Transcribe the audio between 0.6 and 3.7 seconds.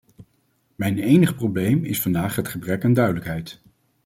Mijn enige probleem is vandaag het gebrek aan duidelijkheid.